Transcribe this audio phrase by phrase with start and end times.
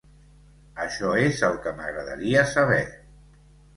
[0.85, 2.85] Això és el que m'agradaria saber!